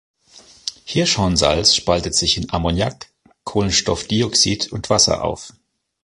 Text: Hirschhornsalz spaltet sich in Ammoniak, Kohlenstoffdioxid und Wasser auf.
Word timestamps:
Hirschhornsalz 0.85 1.75
spaltet 1.75 2.15
sich 2.15 2.35
in 2.35 2.49
Ammoniak, 2.51 3.05
Kohlenstoffdioxid 3.43 4.71
und 4.71 4.89
Wasser 4.89 5.23
auf. 5.23 5.53